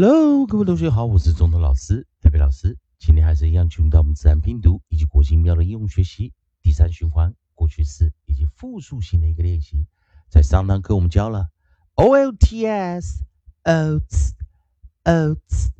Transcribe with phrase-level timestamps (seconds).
[0.00, 2.78] Hello，各位同学好，我是中头老师特别老师。
[3.00, 6.32] 今天还是一样进入到我们自然拼读以及国际音标的应用学习
[6.62, 9.88] 第三循环过去式以及复数型的一个练习。
[10.28, 11.48] 在上堂课我们教了
[11.94, 13.24] O L T S
[13.64, 14.34] oats
[15.02, 15.70] oats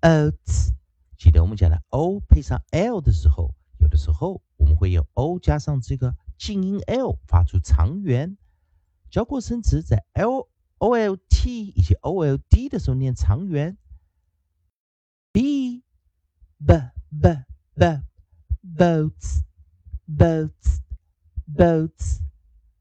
[0.00, 0.72] oats，
[1.18, 8.38] 记得我们讲的 O 配上 L 的时候，有的时候我们会用 O 加上这个静音 L 发出长元。
[9.10, 10.48] 教过生词在 L
[10.78, 13.78] O L p 以及 O L D 的时候念长元
[15.32, 15.82] ，b
[16.58, 16.74] b
[17.08, 17.44] b
[17.74, 18.02] b
[18.76, 19.40] boats
[20.06, 20.80] boats
[21.46, 22.20] boats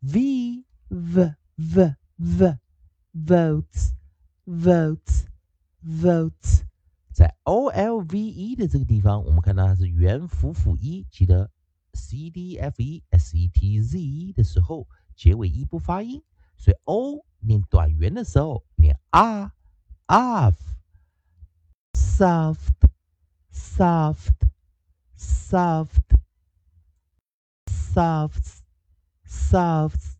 [0.01, 2.57] v v v v
[3.13, 3.93] votes
[4.45, 5.25] votes
[5.81, 6.63] votes，
[7.13, 11.49] 在 O L V E 的这个地方，我们看到它是元辅辅一，记得
[11.93, 14.85] C D F E S E T Z E 的时候，
[15.15, 16.21] 结尾一不发音，
[16.57, 19.53] 所以 O 念短元的时候念啊
[20.07, 20.55] off
[21.93, 22.73] soft
[23.51, 24.33] soft
[25.17, 26.17] soft
[27.67, 28.61] soft
[29.25, 30.15] soft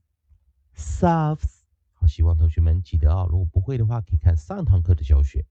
[0.76, 1.50] soft。
[1.94, 5.46] 好，希望同学们记得啊，如果不会的话，可以看上堂课的教学。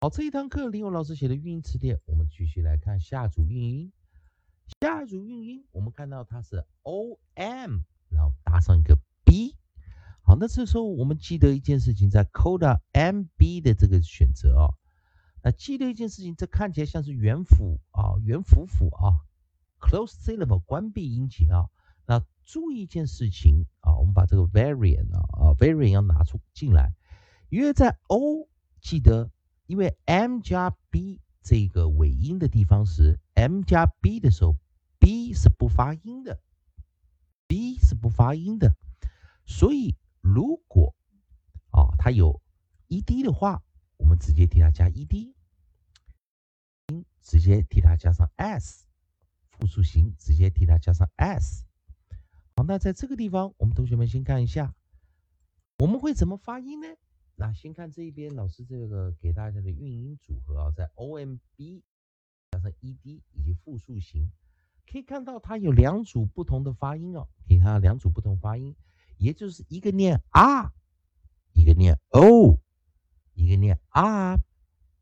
[0.00, 3.92] 好，这一堂课林勇老师写的运音词典，我们继续来看下组运音。
[4.80, 9.54] 下组运音，我们看到它是 o m，然后搭上一个 b。
[10.26, 14.72] 好，那这时候我们记得一件事情，在 coda m b 的这个选择啊，
[15.42, 19.20] 那记得一件事情，这看起来像是元辅啊，元辅辅啊
[19.78, 21.68] ，close syllable 关闭音节啊。
[22.06, 26.94] 那注意一件事情啊，我们把这个 variant 啊 variant 要拿出进来，
[27.50, 28.48] 因为在 o
[28.80, 29.30] 记得，
[29.66, 34.56] 因为 m 加 b 这个尾音的地方是 m 加 b 的时候
[34.98, 36.40] ，b 是不发音的
[37.46, 38.74] ，b 是不发音的，
[39.44, 39.94] 所以。
[40.24, 40.94] 如果
[41.70, 42.40] 啊，它有
[42.88, 43.62] ed 的话，
[43.98, 45.34] 我们直接替它加 ed，
[47.20, 48.86] 直接替它加上 s，
[49.50, 51.66] 复数型直接替它加上 s。
[52.56, 54.74] 好，那在这个地方，我们同学们先看一下，
[55.76, 56.86] 我们会怎么发音呢？
[57.36, 61.38] 那先看这一边，老师这个给大家的韵音组合啊，在 omb
[62.50, 64.30] 加上 ed 以及复数型，
[64.90, 68.74] 可以看到它有两组不同的发音哦，给它两组不同发音。
[69.18, 70.72] 也就是一个念啊
[71.52, 72.58] 一个念 o，
[73.34, 74.36] 一个念啊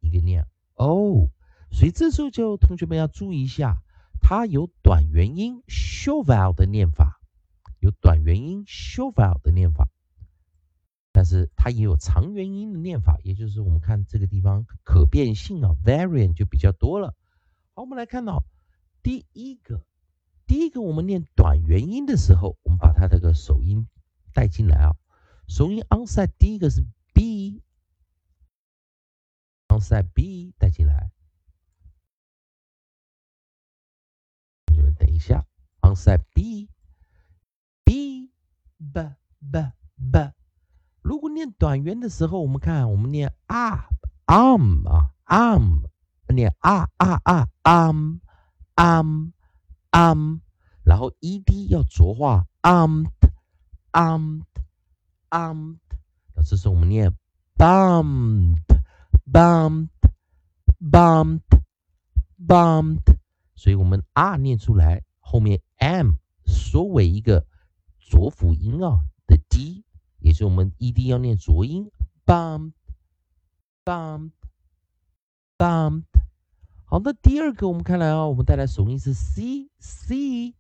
[0.01, 1.31] 一个念 o，
[1.71, 3.83] 所以这时候就同学们要注意一下，
[4.21, 7.21] 它有短元音 short vowel 的念法，
[7.81, 9.89] 有短元音 short vowel 的念法，
[11.11, 17.15] 但是它也有长元音的念法，也就是我们看这个地方可变性啊，variant 就比较多了。
[17.75, 18.45] 好，我们来看到
[19.03, 19.85] 第一个，
[20.47, 23.89] 第一个我们念短元音的时候，我们把它这个首音。
[24.33, 24.97] 带进来啊，
[25.47, 26.85] 首音 onside 第一个是
[27.15, 27.63] b，onside
[30.15, 31.11] b 带进来，
[34.67, 35.47] 同学们等一下
[35.83, 36.67] ，onside b，b
[37.85, 38.31] b
[38.79, 39.73] b
[40.11, 40.33] b，
[41.03, 43.89] 如果念短元的时候，我们看我们念 r
[44.27, 45.89] arm 啊 arm，
[46.29, 48.21] 念啊啊啊 arm
[48.77, 49.33] arm
[49.91, 50.41] arm，
[50.85, 53.11] 然后 ed 要浊化 arm。
[53.93, 54.45] Armed,
[55.31, 55.79] armed，
[56.35, 57.15] 那这时候我们念
[57.57, 58.59] bumped,
[59.31, 59.89] bumped,
[60.81, 61.63] bumped,
[62.47, 63.17] bumped，
[63.55, 66.13] 所以我们 r 念出来，后面 m
[66.45, 67.47] 缩尾一个
[67.99, 69.85] 浊辅音啊的 d，
[70.19, 71.91] 也是我们 ed 要念浊音
[72.27, 72.73] bumped,
[73.85, 74.33] bumped,
[75.57, 76.05] bumped。
[76.85, 80.55] 好，那第二个我们看来啊，我们带来首音是 c, c。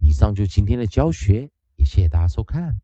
[0.00, 2.78] 以上就是今天的教学，也谢谢大家收看。